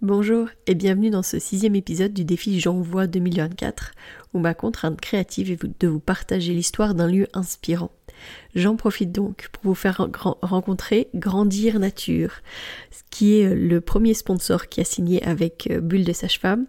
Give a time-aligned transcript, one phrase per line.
[0.00, 3.90] Bonjour et bienvenue dans ce sixième épisode du défi J'envoie 2024
[4.32, 7.90] où ma contrainte créative est de vous partager l'histoire d'un lieu inspirant.
[8.54, 10.08] J'en profite donc pour vous faire
[10.40, 12.30] rencontrer Grandir Nature,
[13.10, 16.66] qui est le premier sponsor qui a signé avec euh, Bulle de Sage-Femme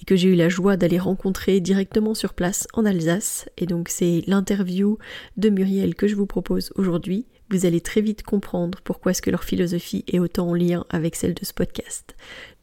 [0.00, 3.48] et que j'ai eu la joie d'aller rencontrer directement sur place en Alsace.
[3.56, 4.98] Et donc c'est l'interview
[5.36, 7.26] de Muriel que je vous propose aujourd'hui.
[7.50, 11.16] Vous allez très vite comprendre pourquoi est-ce que leur philosophie est autant en lien avec
[11.16, 12.14] celle de ce podcast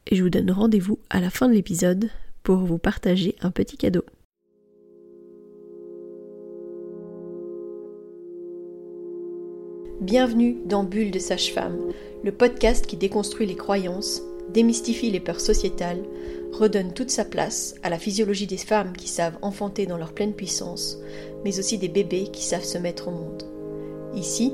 [0.07, 2.09] et je vous donne rendez-vous à la fin de l'épisode
[2.43, 4.03] pour vous partager un petit cadeau.
[10.01, 11.79] Bienvenue dans Bulle de Sage-Femme,
[12.23, 14.21] le podcast qui déconstruit les croyances,
[14.53, 16.03] démystifie les peurs sociétales,
[16.51, 20.33] redonne toute sa place à la physiologie des femmes qui savent enfanter dans leur pleine
[20.33, 20.99] puissance,
[21.43, 23.43] mais aussi des bébés qui savent se mettre au monde.
[24.15, 24.53] Ici,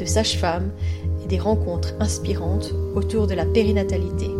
[0.00, 0.72] de sages-femmes
[1.22, 4.30] et des rencontres inspirantes autour de la périnatalité,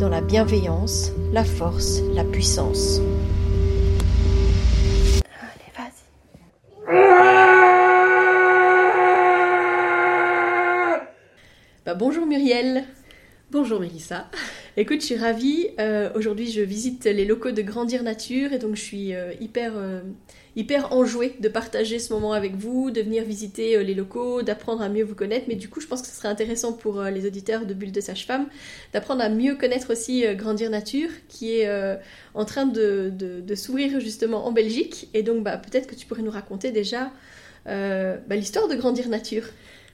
[0.00, 3.00] dans la bienveillance, la force, la puissance.
[5.40, 6.02] Allez, vas-y.
[11.86, 12.84] Bah, bonjour Muriel.
[13.52, 14.26] Bonjour Mélissa.
[14.76, 15.68] Écoute, je suis ravie.
[15.80, 19.72] Euh, aujourd'hui, je visite les locaux de Grandir Nature et donc je suis euh, hyper
[19.74, 20.00] euh,
[20.54, 24.88] hyper enjouée de partager ce moment avec vous, de venir visiter les locaux, d'apprendre à
[24.88, 25.46] mieux vous connaître.
[25.48, 28.00] Mais du coup, je pense que ce serait intéressant pour les auditeurs de Bulle de
[28.00, 28.46] Sage-Femme
[28.92, 31.70] d'apprendre à mieux connaître aussi Grandir Nature, qui est
[32.34, 35.08] en train de, de, s'ouvrir justement en Belgique.
[35.14, 37.12] Et donc, bah, peut-être que tu pourrais nous raconter déjà
[37.64, 39.44] bah, l'histoire de Grandir Nature.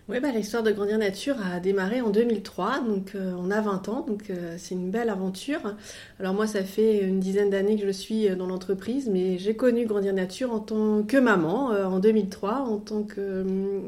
[0.08, 3.88] Oui, bah, l'histoire de Grandir Nature a démarré en 2003, donc euh, on a 20
[3.88, 5.74] ans, donc euh, c'est une belle aventure.
[6.20, 9.56] Alors moi, ça fait une dizaine d'années que je suis euh, dans l'entreprise, mais j'ai
[9.56, 13.44] connu Grandir Nature en tant que maman en 2003, en tant que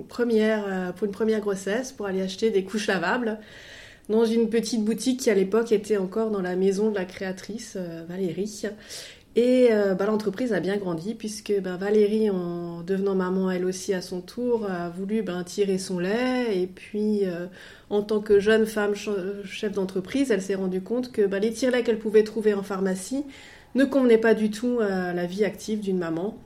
[0.08, 3.38] première, pour une première grossesse, pour aller acheter des couches lavables
[4.08, 7.76] dans une petite boutique qui à l'époque était encore dans la maison de la créatrice
[8.08, 8.64] Valérie.
[9.38, 13.94] Et euh, bah, l'entreprise a bien grandi puisque bah, Valérie, en devenant maman elle aussi
[13.94, 16.60] à son tour, a voulu ben, tirer son lait.
[16.60, 17.46] Et puis, euh,
[17.88, 18.94] en tant que jeune femme
[19.44, 23.24] chef d'entreprise, elle s'est rendue compte que bah, les tire-laits qu'elle pouvait trouver en pharmacie
[23.76, 26.36] ne convenaient pas du tout à la vie active d'une maman,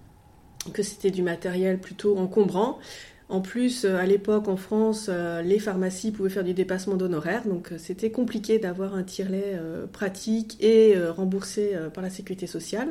[0.74, 2.78] que c'était du matériel plutôt encombrant.
[3.28, 7.46] En plus, euh, à l'époque, en France, euh, les pharmacies pouvaient faire du dépassement d'honoraires,
[7.46, 9.58] donc euh, c'était compliqué d'avoir un tirelet
[9.92, 12.88] pratique et remboursé par la sécurité sociale.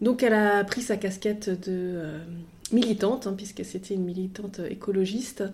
[0.00, 2.02] Donc elle a pris sa casquette de
[2.72, 5.44] militante, hein, puisque c'était une militante écologiste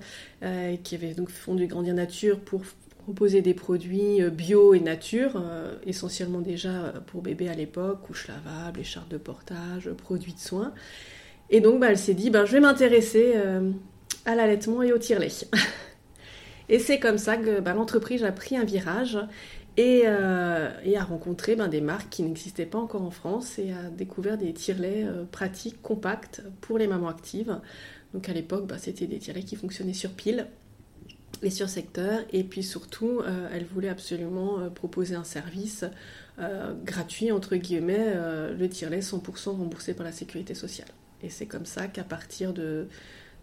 [0.84, 2.62] qui avait donc fondu Grandir Nature pour
[3.04, 5.42] proposer des produits bio et nature,
[5.86, 10.72] essentiellement déjà pour bébé à l'époque, couches lavables, écharpes de portage, produits de soins.
[11.50, 13.34] Et donc bah, elle s'est dit, ben, je vais m'intéresser
[14.28, 15.32] à l'allaitement et au tire-lait.
[16.68, 19.18] et c'est comme ça que bah, l'entreprise a pris un virage
[19.78, 23.88] et, euh, a rencontré ben, des marques qui n'existaient pas encore en France et a
[23.88, 27.58] découvert des tire-laits euh, pratiques, compacts pour les mamans actives.
[28.12, 30.46] Donc à l'époque, bah, c'était des tire qui fonctionnaient sur pile
[31.42, 32.20] et sur secteur.
[32.30, 35.84] Et puis surtout, euh, elle voulait absolument proposer un service
[36.84, 38.14] gratuit, entre guillemets,
[38.56, 40.86] le tire-lait 100% remboursé par la sécurité sociale.
[41.20, 42.86] Et c'est comme ça qu'à partir de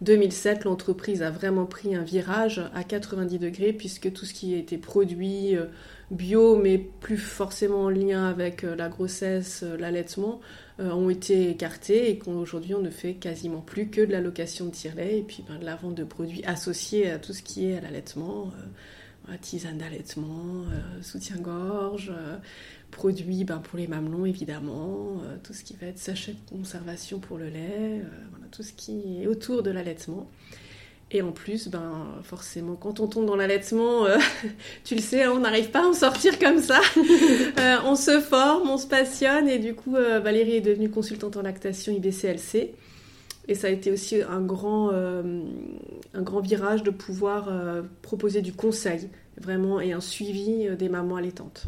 [0.02, 4.58] 2007, l'entreprise a vraiment pris un virage à 90 degrés puisque tout ce qui a
[4.58, 5.66] été produit euh,
[6.10, 10.40] bio, mais plus forcément en lien avec euh, la grossesse, euh, l'allaitement,
[10.78, 14.72] ont été écartés et qu'aujourd'hui on ne fait quasiment plus que de la location de
[14.72, 17.78] tire-lait et puis ben, de la vente de produits associés à tout ce qui est
[17.78, 18.52] à l'allaitement
[19.40, 20.66] tisane d'allaitement,
[21.00, 22.12] soutien-gorge,
[22.90, 27.38] produits ben, pour les mamelons évidemment, tout ce qui va être sachet de conservation pour
[27.38, 28.02] le lait,
[28.56, 30.28] tout ce qui est autour de l'allaitement.
[31.12, 34.06] Et en plus, ben, forcément, quand on tombe dans l'allaitement,
[34.84, 36.80] tu le sais, hein, on n'arrive pas à en sortir comme ça.
[37.84, 41.92] on se forme, on se passionne, et du coup, Valérie est devenue consultante en lactation
[41.92, 42.74] IBCLC.
[43.48, 45.40] Et ça a été aussi un grand, euh,
[46.14, 49.08] un grand virage de pouvoir euh, proposer du conseil,
[49.38, 51.66] vraiment, et un suivi euh, des mamans allaitantes.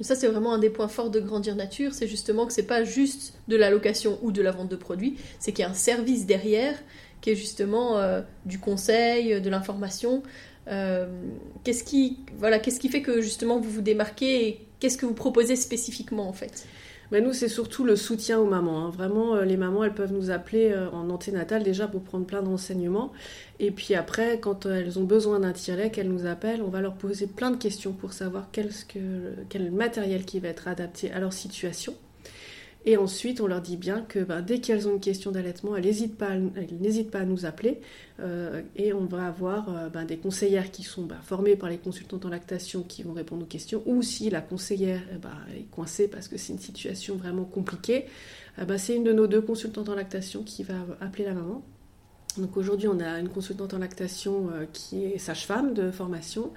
[0.00, 2.84] Ça, c'est vraiment un des points forts de Grandir Nature, c'est justement que c'est pas
[2.84, 5.74] juste de la location ou de la vente de produits, c'est qu'il y a un
[5.74, 6.74] service derrière
[7.20, 7.98] qui est justement
[8.44, 10.22] du conseil, de l'information,
[10.66, 15.14] qu'est-ce qui, voilà, qu'est-ce qui fait que justement vous vous démarquez et qu'est-ce que vous
[15.14, 16.66] proposez spécifiquement en fait?
[17.14, 18.86] Mais nous, c'est surtout le soutien aux mamans.
[18.86, 18.90] Hein.
[18.90, 23.12] Vraiment, les mamans, elles peuvent nous appeler en anténatal déjà pour prendre plein d'enseignements.
[23.60, 26.94] Et puis après, quand elles ont besoin d'un tirelet, qu'elles nous appellent, on va leur
[26.94, 28.70] poser plein de questions pour savoir quel,
[29.48, 31.94] quel matériel qui va être adapté à leur situation.
[32.86, 35.84] Et ensuite, on leur dit bien que ben, dès qu'elles ont une question d'allaitement, elles
[35.84, 36.32] n'hésitent pas,
[37.10, 37.80] pas, à nous appeler.
[38.20, 41.78] Euh, et on va avoir euh, ben, des conseillères qui sont ben, formées par les
[41.78, 43.82] consultantes en lactation qui vont répondre aux questions.
[43.86, 48.04] Ou si la conseillère eh est coincée parce que c'est une situation vraiment compliquée,
[48.58, 51.62] eh c'est une de nos deux consultantes en lactation qui va appeler la maman.
[52.38, 56.52] Donc aujourd'hui, on a une consultante en lactation euh, qui est sage-femme de formation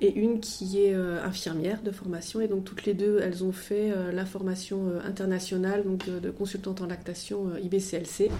[0.00, 2.40] et une qui est euh, infirmière de formation.
[2.40, 6.30] Et donc toutes les deux, elles ont fait euh, la formation euh, internationale donc de,
[6.30, 8.30] consultante en lactation IBCLC.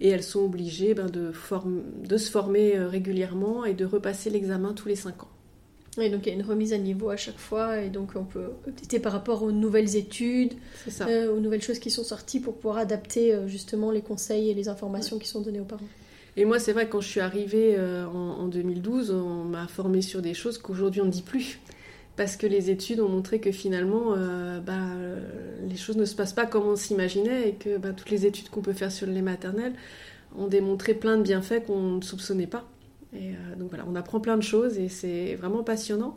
[0.00, 1.32] Et elles sont obligées ben, de,
[2.04, 5.28] de, se former régulièrement et de repasser l'examen tous les 5 ans.
[6.00, 8.24] Et donc il y a une remise à niveau à chaque fois, et donc on
[8.24, 10.54] peut updater par rapport aux nouvelles études,
[11.08, 15.20] aux nouvelles choses qui sont sorties pour pouvoir adapter justement les conseils et les informations
[15.20, 15.86] qui sont données aux parents.
[16.36, 20.20] Et moi, c'est vrai, quand je suis arrivée euh, en, 2012, on m'a formée sur
[20.20, 21.60] des choses qu'aujourd'hui on ne dit plus.
[22.16, 24.80] Parce que les études ont montré que finalement, euh, bah,
[25.68, 28.50] les choses ne se passent pas comme on s'imaginait et que bah, toutes les études
[28.50, 29.72] qu'on peut faire sur le lait maternel
[30.36, 32.64] ont démontré plein de bienfaits qu'on ne soupçonnait pas.
[33.14, 36.16] Et euh, donc voilà, on apprend plein de choses et c'est vraiment passionnant.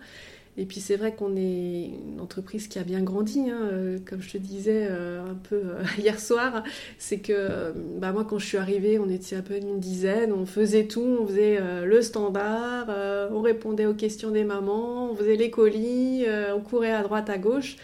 [0.59, 4.23] Et puis c'est vrai qu'on est une entreprise qui a bien grandi, hein, euh, comme
[4.23, 6.63] je te disais euh, un peu euh, hier soir.
[6.97, 10.47] C'est que bah, moi quand je suis arrivée, on était à peu une dizaine, on
[10.47, 12.87] faisait tout, on faisait le standard,
[13.31, 16.25] on répondait aux questions des mamans, on faisait les colis,
[16.55, 17.77] on courait à droite, à gauche.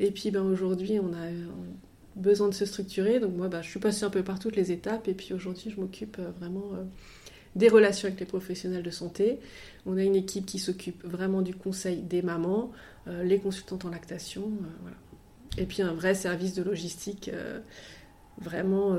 [0.00, 1.30] Et puis ben, aujourd'hui, on a
[2.16, 3.20] besoin de se structurer.
[3.20, 5.06] Donc moi, bah, je suis passée un peu par toutes les étapes.
[5.06, 6.72] Et puis aujourd'hui, je m'occupe vraiment
[7.56, 9.40] des relations avec les professionnels de santé.
[9.86, 12.70] On a une équipe qui s'occupe vraiment du conseil des mamans,
[13.08, 14.90] euh, les consultantes en lactation, euh.
[15.58, 17.60] Et puis un vrai service de logistique euh,
[18.38, 18.94] vraiment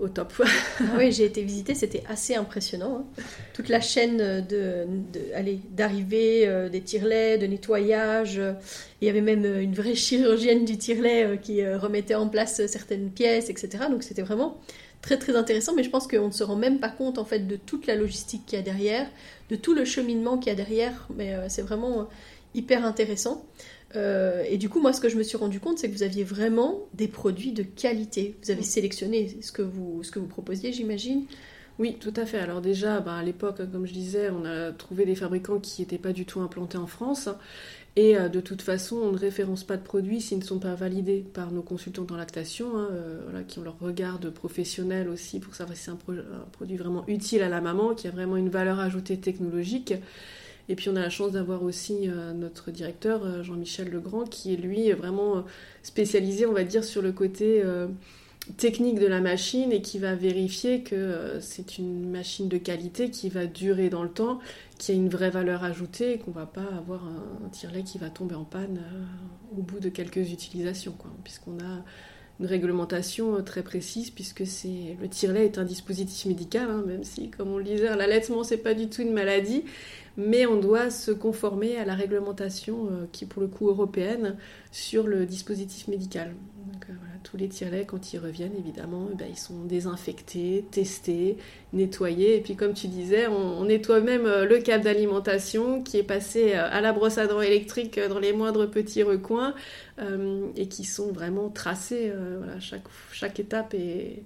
[0.00, 0.32] au top.
[0.96, 3.04] Oui, j'ai été visiter, c'était assez impressionnant.
[3.18, 3.22] Hein.
[3.52, 4.86] Toute la chaîne de,
[5.72, 8.40] d'arrivée des tirelets, de nettoyage.
[9.02, 13.50] Il y avait même une vraie chirurgienne du tirelet qui remettait en place certaines pièces,
[13.50, 13.84] etc.
[13.90, 14.58] Donc c'était vraiment
[15.04, 17.40] très très intéressant, mais je pense qu'on ne se rend même pas compte en fait
[17.40, 19.06] de toute la logistique qu'il y a derrière,
[19.50, 22.04] de tout le cheminement qu'il y a derrière, mais euh, c'est vraiment euh,
[22.54, 23.44] hyper intéressant.
[23.96, 26.02] Euh, et du coup, moi, ce que je me suis rendu compte, c'est que vous
[26.02, 28.34] aviez vraiment des produits de qualité.
[28.42, 31.26] Vous avez sélectionné ce que vous, ce que vous proposiez, j'imagine.
[31.78, 32.38] Oui, tout à fait.
[32.38, 35.98] Alors déjà, bah, à l'époque, comme je disais, on a trouvé des fabricants qui n'étaient
[35.98, 37.28] pas du tout implantés en France.
[37.96, 40.74] Et euh, de toute façon, on ne référence pas de produits s'ils ne sont pas
[40.74, 45.38] validés par nos consultants en lactation, hein, euh, qui ont leur regard de professionnel aussi
[45.38, 45.98] pour savoir si c'est un,
[46.52, 49.94] produit vraiment utile à la maman, qui a vraiment une valeur ajoutée technologique.
[50.68, 54.56] Et puis on a la chance d'avoir aussi euh, notre directeur, Jean-Michel Legrand, qui est
[54.56, 55.44] lui vraiment
[55.82, 57.62] spécialisé, on va dire, sur le côté
[58.56, 63.28] technique de la machine et qui va vérifier que c'est une machine de qualité qui
[63.30, 64.38] va durer dans le temps
[64.78, 68.10] qui a une vraie valeur ajoutée et qu'on va pas avoir un, tirelet qui va
[68.10, 71.84] tomber en panne euh, au bout de quelques utilisations, puisqu'on a
[72.40, 77.04] une réglementation euh, très précise puisque c'est le tirelet est un dispositif médical, hein, même
[77.04, 79.64] si, comme on le disait, l'allaitement c'est pas du tout une maladie,
[80.16, 84.36] mais on doit se conformer à la réglementation euh, qui est pour le coup européenne
[84.72, 86.34] sur le dispositif médical.
[86.72, 86.86] Donc,
[87.24, 91.36] tous les tirelets, quand ils reviennent, évidemment, eh ben, ils sont désinfectés, testés,
[91.72, 92.36] nettoyés.
[92.36, 96.52] Et puis, comme tu disais, on, nettoie même euh, le câble d'alimentation qui est passé
[96.54, 99.54] euh, à la brosse à dents électrique euh, dans les moindres petits recoins
[100.56, 102.12] et qui sont vraiment tracés.
[103.12, 104.24] chaque étape est,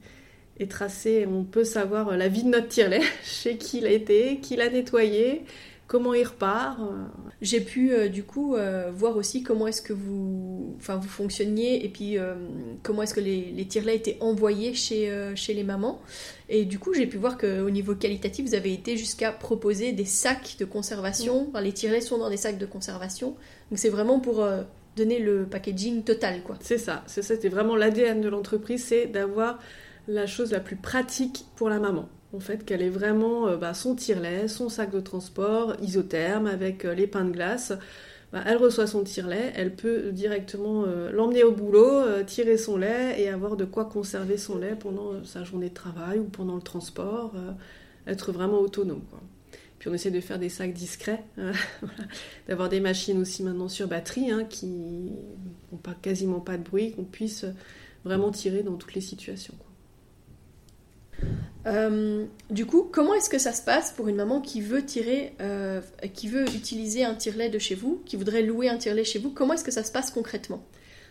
[0.58, 1.26] est tracée.
[1.30, 4.70] On peut savoir la vie de notre tirelet, chez qui il a été, qui l'a
[4.70, 5.42] nettoyé,
[5.88, 6.78] comment il repart.
[6.78, 7.06] Euh.
[7.40, 11.84] J'ai pu euh, du coup euh, voir aussi comment est-ce que vous, enfin, vous fonctionniez
[11.84, 12.16] et puis
[12.84, 16.00] comment est-ce que les, les tirelets étaient envoyés chez, chez les mamans.
[16.48, 20.04] Et du coup, j'ai pu voir qu'au niveau qualitatif, vous avez été jusqu'à proposer des
[20.04, 21.50] sacs de conservation.
[21.60, 23.34] les tirelets sont dans des sacs de conservation.
[23.70, 24.46] Donc c'est vraiment pour
[24.96, 26.56] donner le packaging total, quoi.
[26.60, 29.58] C'est ça, c'est ça, c'était vraiment l'ADN de l'entreprise, c'est d'avoir
[30.06, 33.74] la chose la plus pratique pour la maman en fait, qu'elle ait vraiment euh, bah,
[33.74, 37.72] son tire-lait, son sac de transport isotherme avec euh, les pains de glace.
[38.32, 43.18] Bah, elle reçoit son tire-lait, elle peut directement euh, l'emmener au boulot, tirer son lait
[43.18, 46.60] et avoir de quoi conserver son lait pendant sa journée de travail ou pendant le
[46.60, 47.32] transport,
[48.06, 49.00] être vraiment autonome.
[49.78, 51.24] Puis on essaie de faire des sacs discrets,
[52.48, 56.92] d'avoir des machines aussi maintenant sur batterie hein, qui n'ont pas, quasiment pas de bruit,
[56.92, 57.46] qu'on puisse
[58.04, 59.54] vraiment tirer dans toutes les situations.
[61.66, 64.84] Euh, du coup, comment est-ce que ça se passe pour une maman qui veut
[65.40, 65.80] euh,
[66.54, 69.30] utiliser un tire-lait de chez vous, qui voudrait louer un tire-lait chez vous?
[69.30, 70.64] Comment est-ce que ça se passe concrètement?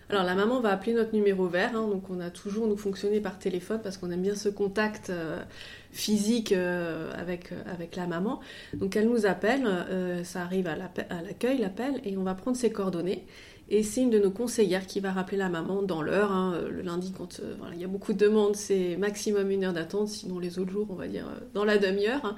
[0.10, 3.20] Alors la maman va appeler notre numéro vert, hein, donc on a toujours nous fonctionné
[3.20, 5.42] par téléphone parce qu'on aime bien ce contact euh,
[5.92, 8.40] physique avec, avec la maman.
[8.74, 9.68] Donc elle nous appelle,
[10.24, 13.26] ça arrive à l'accueil, l'appel, et on va prendre ses coordonnées.
[13.70, 16.32] Et c'est une de nos conseillères qui va rappeler la maman dans l'heure.
[16.32, 19.66] Hein, euh, le lundi, quand euh, il y a beaucoup de demandes, c'est maximum une
[19.66, 20.08] heure d'attente.
[20.08, 22.24] Sinon, les autres jours, on va dire euh, dans la demi-heure.
[22.24, 22.36] Hein.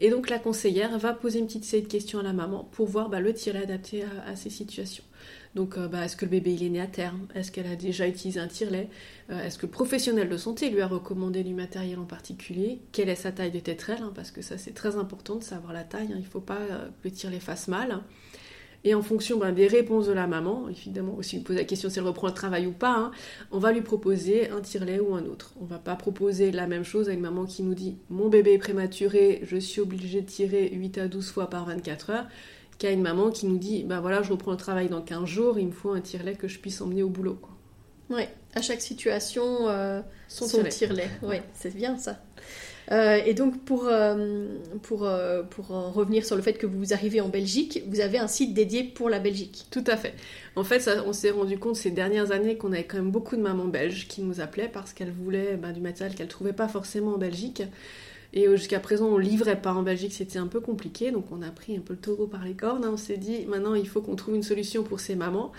[0.00, 2.86] Et donc, la conseillère va poser une petite série de questions à la maman pour
[2.86, 5.02] voir bah, le tiret adapté à, ces situations.
[5.56, 7.26] Donc, bah, est-ce que le bébé est né à terme?
[7.34, 8.88] Est-ce qu'elle a déjà utilisé un tire-lait
[9.28, 12.80] Est-ce que le professionnel de santé lui a recommandé du matériel en particulier?
[12.92, 15.72] Quelle est sa taille de tétrelle hein, Parce que ça, c'est très important de savoir
[15.72, 16.10] la taille.
[16.10, 18.00] Il ne faut pas que le tire-lait fasse mal.
[18.84, 21.90] Et en fonction ben, des réponses de la maman, évidemment, aussi vous posez la question
[21.90, 23.10] si elle reprend le travail ou pas, hein,
[23.50, 25.52] on va lui proposer un tire-lait ou un autre.
[25.60, 28.54] On va pas proposer la même chose à une maman qui nous dit mon bébé
[28.54, 32.26] est prématuré, je suis obligée de tirer 8 à 12 fois par 24 heures,
[32.78, 35.58] qu'à une maman qui nous dit ben voilà, je reprends le travail dans 15 jours,
[35.58, 37.38] il me faut un tire-lait que je puisse emmener au boulot.
[37.40, 37.56] Quoi.
[38.10, 38.22] Oui,
[38.54, 41.10] à chaque situation, euh, son, tire-lait.
[41.22, 42.22] oui, c'est bien ça.
[42.90, 44.46] Euh, et donc, pour, euh,
[44.82, 48.28] pour, euh, pour revenir sur le fait que vous arrivez en Belgique, vous avez un
[48.28, 49.66] site dédié pour la Belgique.
[49.70, 50.14] Tout à fait.
[50.56, 53.42] En fait, on s'est rendu compte ces dernières années qu'on avait quand même beaucoup de
[53.42, 56.68] mamans belges qui nous appelaient parce qu'elles voulaient bah, du matériel qu'elles ne trouvaient pas
[56.68, 57.62] forcément en Belgique.
[58.34, 61.50] Et jusqu'à présent, on livrait pas en Belgique, c'était un peu compliqué, donc on a
[61.50, 62.84] pris un peu le taureau par les cornes.
[62.84, 62.90] Hein.
[62.92, 65.50] On s'est dit, maintenant, il faut qu'on trouve une solution pour ces mamans.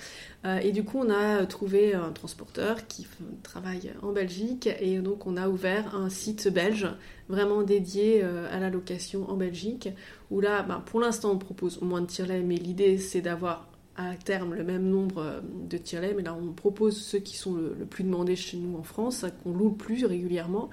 [0.45, 3.07] Euh, et du coup, on a trouvé un transporteur qui
[3.41, 6.87] travaille en Belgique, et donc on a ouvert un site belge
[7.27, 9.89] vraiment dédié euh, à la location en Belgique,
[10.29, 14.15] où là, ben, pour l'instant, on propose moins de tire-lait, mais l'idée, c'est d'avoir à
[14.15, 17.75] terme le même nombre euh, de tire-lait, mais là, on propose ceux qui sont le,
[17.77, 20.69] le plus demandés chez nous en France, qu'on loue le plus régulièrement.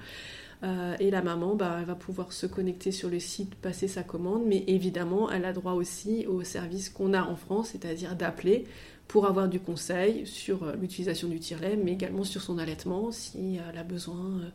[0.63, 4.03] Euh, et la maman, bah, elle va pouvoir se connecter sur le site, passer sa
[4.03, 8.65] commande, mais évidemment, elle a droit aussi au service qu'on a en France, c'est-à-dire d'appeler
[9.07, 13.59] pour avoir du conseil sur euh, l'utilisation du tire-lait, mais également sur son allaitement, si
[13.69, 14.49] elle a besoin euh,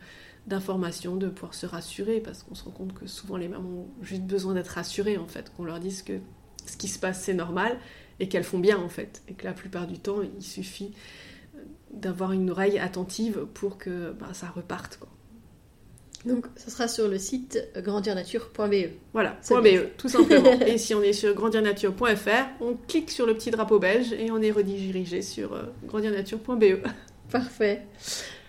[0.49, 3.89] d'informations, de pouvoir se rassurer, parce qu'on se rend compte que souvent les mamans ont
[4.03, 6.19] juste besoin d'être rassurées, en fait, qu'on leur dise que
[6.67, 7.79] ce qui se passe, c'est normal,
[8.19, 10.93] et qu'elles font bien, en fait, et que la plupart du temps, il suffit
[11.93, 14.99] d'avoir une oreille attentive pour que bah, ça reparte.
[16.25, 18.91] Donc, ça sera sur le site grandirnature.be.
[19.13, 20.53] Voilà, .be, tout simplement.
[20.67, 24.41] et si on est sur grandirnature.fr, on clique sur le petit drapeau belge et on
[24.41, 26.87] est redirigé sur euh, grandirnature.be.
[27.31, 27.83] Parfait.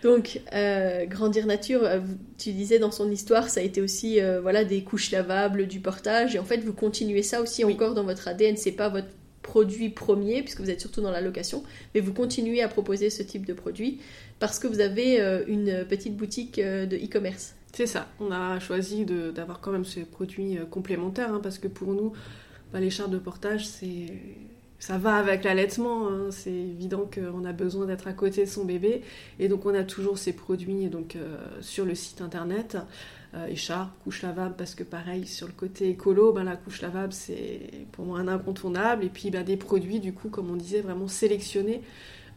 [0.03, 2.01] Donc, euh, Grandir Nature, euh,
[2.37, 6.35] tu disais dans son histoire, ça a été aussi voilà, des couches lavables, du portage,
[6.35, 8.57] et en fait, vous continuez ça aussi encore dans votre ADN.
[8.57, 9.07] C'est pas votre
[9.41, 11.63] produit premier, puisque vous êtes surtout dans la location,
[11.95, 13.99] mais vous continuez à proposer ce type de produit
[14.39, 17.55] parce que vous avez une petite boutique de e-commerce.
[17.73, 21.67] C'est ça, on a choisi d'avoir quand même ces produits euh, complémentaires, hein, parce que
[21.67, 22.13] pour nous,
[22.71, 24.07] bah, les chartes de portage, c'est
[24.83, 26.09] ça va avec l'allaitement.
[26.09, 26.27] Hein.
[26.29, 29.01] C'est évident qu'on a besoin d'être à côté de son bébé.
[29.39, 32.77] Et donc, on a toujours ces produits donc, euh, sur le site internet.
[33.33, 37.13] Euh, écharpe, couche lavable, parce que pareil, sur le côté écolo, ben, la couche lavable,
[37.13, 39.05] c'est pour moi un incontournable.
[39.05, 41.81] Et puis, ben, des produits, du coup, comme on disait, vraiment sélectionnés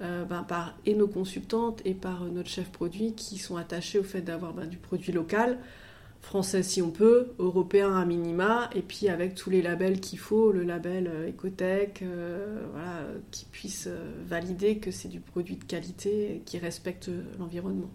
[0.02, 3.98] euh, ben, par et nos consultantes et par euh, notre chef produit qui sont attachés
[3.98, 5.56] au fait d'avoir ben, du produit local,
[6.20, 10.52] français si on peut, européen à minima, et puis avec tous les labels qu'il faut,
[10.52, 12.04] le label euh, Ecotech,
[12.72, 13.88] voilà, qui puisse
[14.26, 17.88] valider que c'est du produit de qualité qui respecte l'environnement.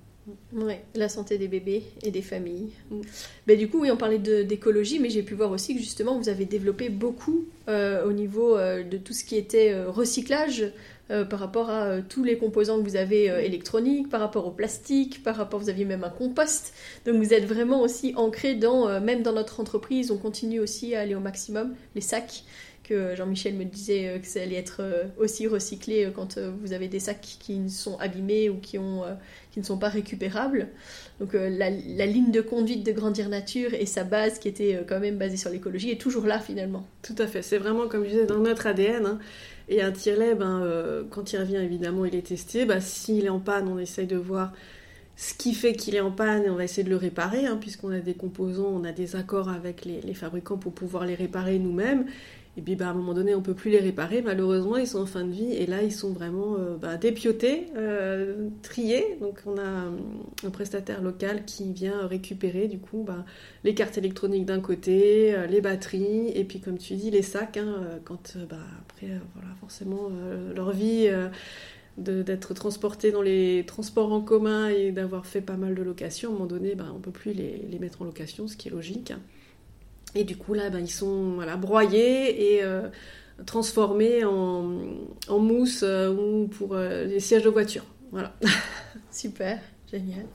[0.53, 2.71] Oui, la santé des bébés et des familles.
[2.89, 3.01] Mm.
[3.45, 6.29] Ben, du coup, oui, on parlait d'écologie, mais j'ai pu voir aussi que justement, vous
[6.29, 10.71] avez développé beaucoup au niveau de tout ce qui était recyclage
[11.11, 14.47] euh, par rapport à euh, tous les composants que vous avez euh, électroniques, par rapport
[14.47, 16.73] au plastique, par rapport, vous aviez même un compost.
[17.05, 21.01] Donc vous êtes vraiment aussi ancré dans, même dans notre entreprise, on continue aussi à
[21.01, 21.75] aller au maximum.
[21.95, 22.43] Les sacs,
[23.15, 24.81] Jean-Michel me disait que ça allait être
[25.17, 29.89] aussi recyclé quand vous avez des sacs qui sont abîmés ou qui, ne sont pas
[29.89, 30.67] récupérables.
[31.19, 35.17] Donc la, ligne de conduite de Grandir Nature et sa base qui était quand même
[35.17, 36.85] basée sur l'écologie est toujours là finalement.
[37.01, 39.05] Tout à fait, c'est vraiment comme je disais dans notre ADN.
[39.05, 39.19] Hein.
[39.71, 42.65] Et un tire-lait, ben, euh, quand il revient, évidemment, il est testé.
[42.65, 44.51] Ben, S'il est en panne, on essaye de voir
[45.15, 47.57] ce qui fait qu'il est en panne et on va essayer de le réparer, hein,
[47.59, 51.57] puisqu'on a des composants, on a des accords avec les fabricants pour pouvoir les réparer
[51.57, 52.05] nous-mêmes.
[52.57, 54.21] Et puis bah, à un moment donné, on peut plus les réparer.
[54.21, 57.67] Malheureusement, ils sont en fin de vie et là, ils sont vraiment euh, bah, dépiotés,
[57.77, 59.17] euh, triés.
[59.21, 59.89] Donc on a euh,
[60.45, 63.25] un prestataire local qui vient récupérer du coup bah,
[63.63, 67.57] les cartes électroniques d'un côté, les batteries et puis comme tu dis les sacs.
[67.57, 68.35] Hein, quand
[68.81, 70.09] après voilà forcément
[70.55, 71.09] leur vie
[71.97, 76.31] d'être transporté dans les transports en commun et d'avoir fait pas mal de locations, à
[76.31, 78.71] un moment donné, on ne peut plus les, les, mettre en location, ce qui est
[78.71, 79.13] logique.
[80.15, 82.87] Et du coup, là, ben, ils sont voilà, broyés et euh,
[83.45, 84.77] transformés en,
[85.27, 87.85] en mousse euh, ou pour euh, les sièges de voiture.
[88.11, 88.33] Voilà.
[89.11, 90.25] Super, génial.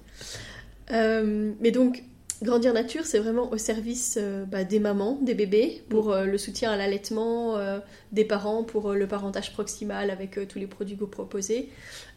[1.61, 2.03] mais donc,
[2.43, 6.37] Grandir Nature, c'est vraiment au service euh, bah, des mamans, des bébés, pour euh, le
[6.37, 7.79] soutien à l'allaitement, euh,
[8.13, 11.71] des parents pour le parentage proximal avec tous les produits que vous proposez.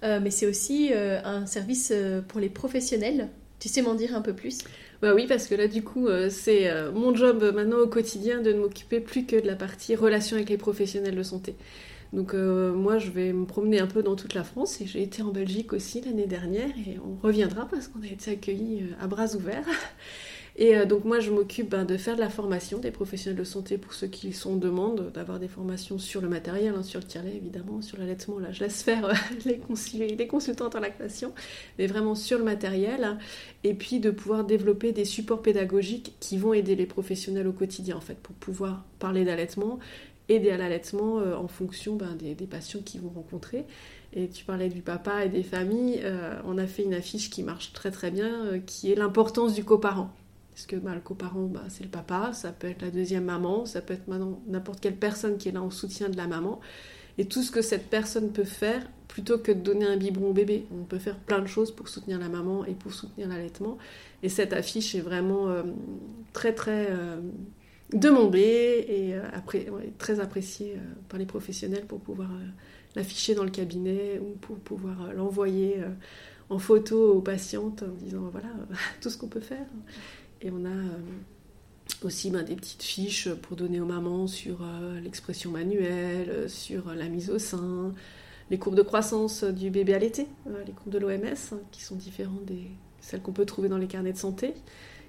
[0.04, 1.94] mais c'est aussi un service
[2.28, 3.30] pour les professionnels.
[3.60, 4.60] Tu sais m'en dire un peu plus?
[5.02, 8.60] Bah oui, parce que là, du coup, c'est mon job maintenant au quotidien de ne
[8.60, 11.56] m'occuper plus que de la partie relation avec les professionnels de santé.
[12.12, 15.22] Donc moi, je vais me promener un peu dans toute la France et j'ai été
[15.22, 19.36] en Belgique aussi l'année dernière et on reviendra parce qu'on a été accueillis à bras
[19.36, 19.68] ouverts.
[20.62, 23.46] Et euh, donc moi, je m'occupe ben, de faire de la formation des professionnels de
[23.46, 27.00] santé pour ceux qui sont en demande, d'avoir des formations sur le matériel, hein, sur
[27.00, 28.40] le tirelet évidemment, sur l'allaitement.
[28.40, 29.14] Là, je laisse faire euh,
[29.46, 31.34] les, les, consultantes en lactation,
[31.78, 33.06] mais vraiment sur le matériel.
[33.06, 33.18] Hein.
[33.64, 37.96] et puis de pouvoir développer des supports pédagogiques qui vont aider les professionnels au quotidien
[37.96, 39.80] en fait, pour pouvoir parler d'allaitement,
[40.28, 43.64] aider à l'allaitement euh, en fonction ben, des, patients qu'ils vont rencontrer.
[44.12, 46.02] Et tu parlais du papa et des familles.
[46.44, 50.12] on a fait une affiche qui marche très très bien, qui est l'importance du coparent.
[50.60, 53.80] Parce que bah, le coparent, c'est le papa, ça peut être la deuxième maman, ça
[53.80, 56.60] peut être maintenant n'importe quelle personne qui est là en soutien de la maman.
[57.18, 60.34] Et tout ce que cette personne peut faire, plutôt que de donner un biberon au
[60.34, 63.78] bébé, on peut faire plein de choses pour soutenir la maman et pour soutenir l'allaitement.
[64.22, 65.64] Et cette affiche est vraiment euh,
[66.34, 67.22] très très euh,
[67.94, 70.76] demandée et euh, après, très appréciée
[71.08, 72.32] par les professionnels pour pouvoir
[72.98, 75.78] l'afficher dans le cabinet ou pour pouvoir l'envoyer
[76.50, 78.50] en photo aux patientes en disant voilà
[79.02, 79.66] tout ce qu'on peut faire.
[80.42, 81.00] Et on a euh,
[82.04, 86.94] aussi ben, des petites fiches pour donner aux mamans sur euh, l'expression manuelle, euh, sur
[86.94, 87.94] la mise au sein,
[88.50, 90.28] les courbes de croissance du bébé à l'été,
[90.66, 92.64] les courbes de l'OMS, hein, qui sont différentes des
[93.02, 94.54] celles qu'on peut trouver dans les carnets de santé,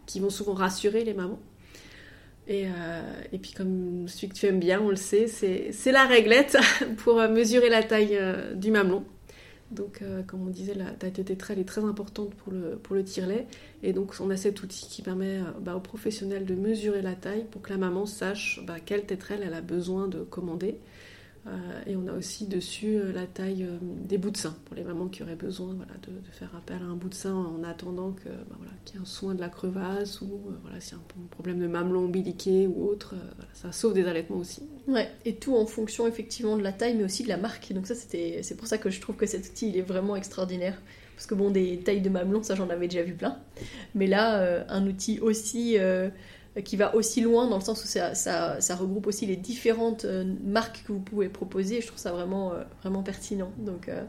[0.06, 1.40] qui vont souvent rassurer les mamans.
[2.46, 2.66] Et,
[3.32, 6.56] et, puis comme celui que tu aimes bien, on le sait, c'est la réglette
[6.98, 8.18] pour mesurer la taille
[8.54, 9.04] du mamelon.
[9.70, 12.96] Donc, euh, comme on disait, la taille de tétrelle est très importante pour le, pour
[12.96, 13.46] le tire-lait.
[13.82, 17.14] Et donc, on a cet outil qui permet euh, bah, aux professionnels de mesurer la
[17.14, 20.78] taille pour que la maman sache bah, quelle tétrelle elle a besoin de commander.
[21.46, 21.50] Euh,
[21.86, 24.84] et on a aussi dessus euh, la taille euh, des bouts de sein pour les
[24.84, 28.28] mamans qui auraient besoin de, faire appel à un bout de sein en attendant que,
[28.28, 30.28] bah, qu'il y ait un soin de la crevasse ou
[30.62, 33.14] voilà, s'il y a un problème de mamelon ombiliqué ou autre.
[33.54, 34.62] ça sauve des allaitements aussi.
[34.86, 37.72] Ouais, et tout en fonction effectivement de la taille mais aussi de la marque.
[37.72, 40.16] Donc ça, c'était, c'est pour ça que je trouve que cet outil il est vraiment
[40.16, 40.80] extraordinaire.
[41.16, 43.38] Parce que bon, des tailles de mamelon, ça j'en avais déjà vu plein.
[43.94, 45.76] Mais là, un outil aussi
[46.64, 50.82] qui va aussi loin dans le sens où ça, regroupe aussi les différentes euh, marques
[50.86, 51.80] que vous pouvez proposer.
[51.80, 53.52] je trouve ça vraiment, euh, vraiment pertinent.
[53.58, 54.02] Donc, euh,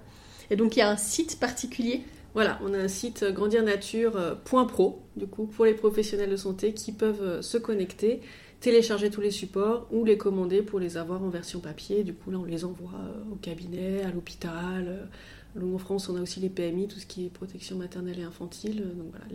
[0.49, 5.27] et donc il y a un site particulier voilà, on a un site grandirnature.pro, du
[5.27, 8.21] coup, pour les professionnels de santé qui peuvent se connecter,
[8.61, 12.05] télécharger tous les supports ou les commander pour les avoir en version papier.
[12.05, 12.93] Du coup, là, on les envoie
[13.33, 15.09] au cabinet, à l'hôpital,
[15.59, 18.83] en France, on a aussi les PMI, tout ce qui est protection maternelle et infantile.
[18.95, 19.25] Donc voilà.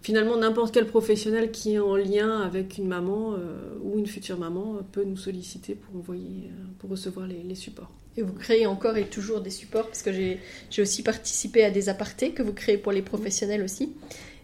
[0.00, 4.38] Finalement, n'importe quel professionnel qui est en lien avec une maman euh, ou une future
[4.38, 7.90] maman peut nous solliciter pour envoyer, euh, pour recevoir les, supports.
[8.16, 11.88] Et vous créez encore et toujours des supports parce que j'ai aussi participé à des
[11.88, 13.92] apartés que vous créez pour les professionnels aussi.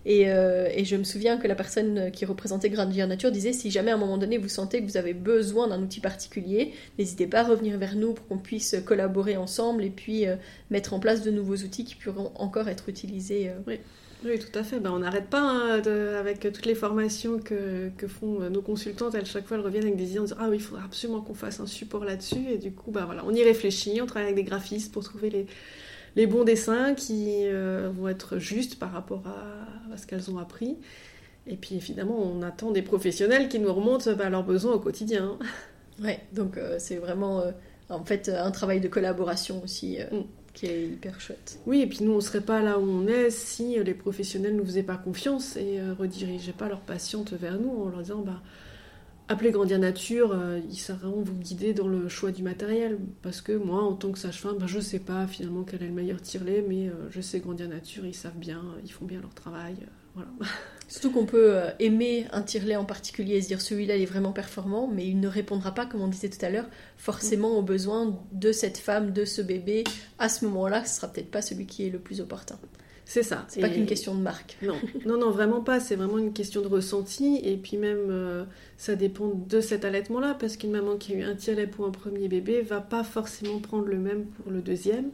[0.06, 3.90] Euh, et, je me souviens que la personne qui représentait Grandir Nature disait si jamais
[3.90, 7.40] à un moment donné vous sentez que vous avez besoin d'un outil particulier, n'hésitez pas
[7.40, 10.36] à revenir vers nous pour qu'on puisse collaborer ensemble et puis euh,
[10.70, 13.50] mettre en place de nouveaux outils qui pourront encore être utilisés.
[13.50, 13.76] Euh.
[14.24, 14.38] Oui.
[14.38, 14.80] tout à fait.
[14.80, 15.82] Ben, on n'arrête pas hein,
[16.18, 19.14] avec toutes les formations que, font nos consultantes.
[19.14, 21.20] Elles, chaque fois, elles reviennent avec des idées en disant Ah oui, il faudra absolument
[21.20, 22.50] qu'on fasse un support là-dessus.
[22.50, 24.00] Et du coup, ben, voilà, on y réfléchit.
[24.00, 25.46] On travaille avec des graphistes pour trouver les,
[26.16, 30.76] les bons dessins qui euh, vont être justes par rapport à, ce qu'elles ont appris.
[31.46, 35.38] Et puis évidemment, on attend des professionnels qui nous remontent bah, leurs besoins au quotidien.
[36.02, 37.50] Ouais, donc euh, c'est vraiment euh,
[37.90, 39.98] en fait un travail de collaboration aussi.
[40.10, 40.20] Mm.
[40.54, 41.58] Qui est hyper chouette.
[41.66, 44.54] Oui, et puis nous, on ne serait pas là où on est si les professionnels
[44.54, 48.22] ne nous faisaient pas confiance et redirigeaient pas leurs patientes vers nous en leur disant
[48.22, 48.40] bah,
[49.30, 52.98] Appelez Grandir Nature, euh, ils sauront vous guider dans le choix du matériel.
[53.22, 55.86] Parce que moi, en tant que sage-femme, ben, je ne sais pas finalement quel est
[55.86, 59.20] le meilleur tirelet, mais euh, je sais Grandir Nature, ils savent bien, ils font bien
[59.20, 59.76] leur travail.
[59.82, 60.30] Euh, voilà.
[60.88, 64.32] Surtout qu'on peut aimer un tirelet en particulier et se dire celui-là il est vraiment
[64.32, 68.18] performant, mais il ne répondra pas, comme on disait tout à l'heure, forcément aux besoins
[68.32, 69.84] de cette femme, de ce bébé.
[70.18, 72.58] À ce moment-là, ce sera peut-être pas celui qui est le plus opportun.
[73.04, 73.44] C'est ça.
[73.48, 74.56] C'est pas qu'une question de marque.
[74.62, 75.80] Non, non, non, vraiment pas.
[75.80, 77.40] C'est vraiment une question de ressenti.
[77.42, 78.44] Et puis même, euh,
[78.76, 81.90] ça dépend de cet allaitement-là, parce qu'une maman qui a eu un tirelet pour un
[81.90, 85.10] premier bébé va pas forcément prendre le même pour le deuxième.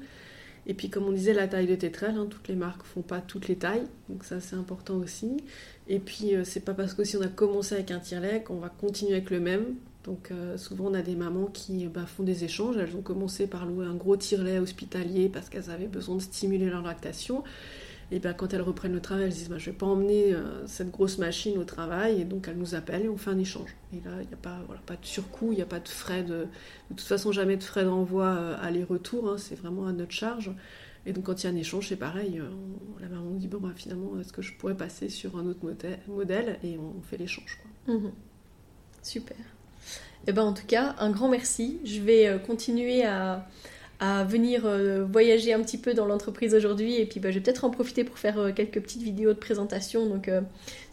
[0.66, 3.20] Et puis comme on disait, la taille de tétrelle, hein, toutes les marques font pas
[3.20, 5.37] toutes les tailles, donc ça c'est important aussi.
[5.88, 8.57] Et puis euh, c'est pas parce que si on a commencé avec un tire-lait qu'on
[8.57, 9.77] va continuer avec le même.
[10.07, 13.47] Donc euh, souvent on a des mamans qui bah, font des échanges, elles ont commencé
[13.47, 17.42] par louer un gros tire-lait hospitalier parce qu'elles avaient besoin de stimuler leur lactation.
[18.12, 20.64] Et bien, quand elles reprennent le travail, elles disent bah, Je vais pas emmener euh,
[20.66, 22.21] cette grosse machine au travail.
[22.21, 23.75] Et donc, elles nous appellent et on fait un échange.
[23.92, 25.88] Et là, il n'y a pas, voilà, pas de surcoût, il n'y a pas de
[25.88, 26.47] frais de.
[26.90, 29.29] De toute façon, jamais de frais d'envoi euh, aller-retour.
[29.29, 30.53] Hein, c'est vraiment à notre charge.
[31.05, 32.40] Et donc, quand il y a un échange, c'est pareil.
[33.01, 35.61] La maman dit Bon, bah, finalement, est-ce que je pourrais passer sur un autre
[36.07, 36.61] modèle?
[36.62, 37.59] Et on, fait l'échange.
[37.88, 38.09] Mmh.
[39.03, 39.37] Super.
[40.26, 41.78] Et eh ben, en tout cas, un grand merci.
[41.84, 43.46] Je vais continuer à
[43.98, 47.40] à venir euh, voyager un petit peu dans l'entreprise aujourd'hui et puis bah, je vais
[47.40, 50.42] peut-être en profiter pour faire euh, quelques petites vidéos de présentation donc euh,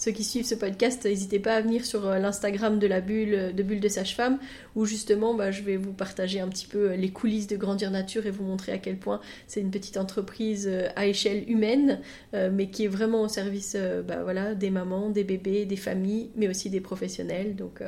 [0.03, 3.63] ceux qui suivent ce podcast n'hésitez pas à venir sur l'Instagram de la bulle de
[3.63, 4.37] bulle de sage-femme
[4.75, 8.25] où justement bah, je vais vous partager un petit peu les coulisses de Grandir Nature
[8.25, 12.01] et vous montrer à quel point c'est une petite entreprise à échelle humaine
[12.33, 16.49] mais qui est vraiment au service bah, voilà, des mamans, des bébés, des familles mais
[16.49, 17.81] aussi des professionnels donc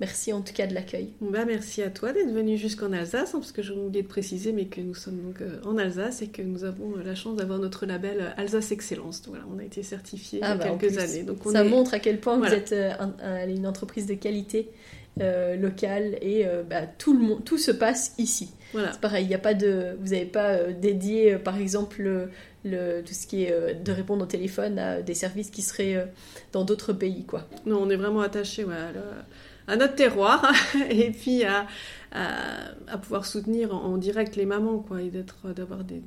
[0.00, 1.12] merci en tout cas de l'accueil.
[1.20, 4.52] Bah, merci à toi d'être venu jusqu'en Alsace hein, parce que j'ai oublié de préciser
[4.52, 7.36] mais que nous sommes donc euh, en Alsace et que nous avons euh, la chance
[7.36, 9.22] d'avoir notre label euh, Alsace Excellence.
[9.22, 11.22] Donc, voilà, on a été certifié il y a ah bah, quelques années.
[11.22, 12.74] Donc ça montre à quel point vous êtes
[13.48, 14.70] une entreprise de qualité
[15.18, 18.50] locale et bah, tout, le monde, tout se passe ici.
[18.72, 18.92] Voilà.
[18.92, 22.02] C'est pareil, il a pas de, vous n'avez pas dédié par exemple
[22.64, 26.12] le, tout ce qui est de répondre au téléphone à des services qui seraient
[26.52, 27.24] dans d'autres pays.
[27.24, 27.48] quoi.
[27.64, 28.66] Non, on est vraiment attaché
[29.66, 30.52] à notre terroir
[30.90, 31.66] et puis à,
[32.12, 36.02] à, pouvoir soutenir en, direct les mamans, quoi, et d'être, d'avoir des,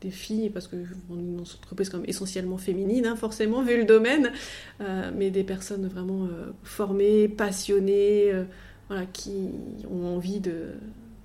[0.00, 0.76] des filles, parce que
[1.10, 4.32] on est une entreprise comme essentiellement féminine, hein, forcément, vu le domaine,
[4.80, 8.44] euh, mais des personnes vraiment euh, formées, passionnées, euh,
[8.88, 9.50] voilà, qui
[9.90, 10.70] ont envie de,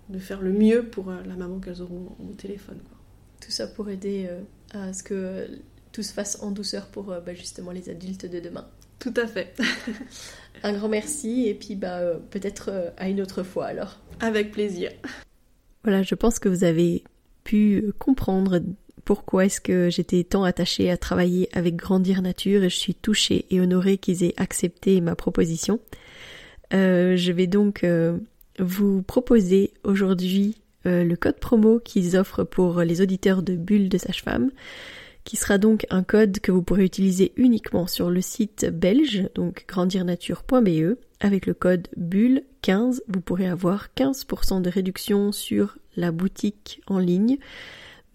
[0.10, 2.78] de, faire le mieux pour la maman qu'elles auront au téléphone.
[2.88, 2.98] Quoi.
[3.42, 4.30] Tout ça pour aider
[4.74, 5.48] à ce que
[5.92, 8.68] tout se fasse en douceur pour bah, justement les adultes de demain.
[9.00, 9.56] Tout à fait.
[10.64, 14.00] Un grand merci et puis bah, euh, peut-être euh, à une autre fois alors.
[14.20, 14.92] Avec plaisir.
[15.84, 17.04] Voilà, je pense que vous avez
[17.46, 18.60] pu comprendre
[19.06, 23.46] pourquoi est-ce que j'étais tant attachée à travailler avec Grandir Nature et je suis touchée
[23.50, 25.80] et honorée qu'ils aient accepté ma proposition.
[26.74, 27.86] Euh, je vais donc
[28.60, 34.52] vous proposer aujourd'hui le code promo qu'ils offrent pour les auditeurs de Bulle de Sage-Femme
[35.26, 39.66] qui sera donc un code que vous pourrez utiliser uniquement sur le site belge, donc
[39.68, 40.98] grandirnature.be.
[41.20, 47.38] Avec le code BULLE15, vous pourrez avoir 15% de réduction sur la boutique en ligne.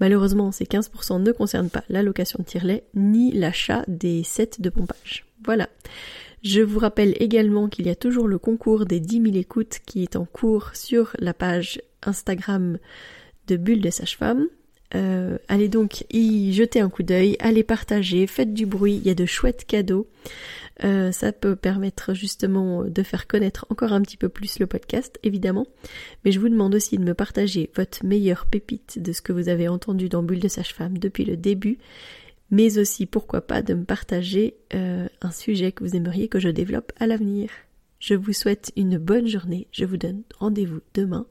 [0.01, 4.71] Malheureusement, ces 15% ne concernent pas la location de tire ni l'achat des sets de
[4.71, 5.27] pompage.
[5.45, 5.69] Voilà.
[6.43, 10.03] Je vous rappelle également qu'il y a toujours le concours des 10 000 écoutes qui
[10.03, 12.79] est en cours sur la page Instagram
[13.47, 14.47] de Bulle de Sage-Femme.
[14.95, 19.11] Euh, allez donc y jeter un coup d'œil, allez partager, faites du bruit, il y
[19.11, 20.09] a de chouettes cadeaux.
[20.83, 25.19] Euh, ça peut permettre justement de faire connaître encore un petit peu plus le podcast,
[25.23, 25.67] évidemment.
[26.25, 29.49] Mais je vous demande aussi de me partager votre meilleure pépite de ce que vous
[29.49, 31.79] avez entendu dans Bulle de Sage-Femme depuis le début,
[32.51, 36.49] mais aussi pourquoi pas de me partager euh, un sujet que vous aimeriez que je
[36.49, 37.51] développe à l'avenir.
[37.99, 41.27] Je vous souhaite une bonne journée, je vous donne rendez-vous demain,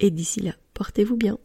[0.00, 1.38] et d'ici là, portez-vous bien.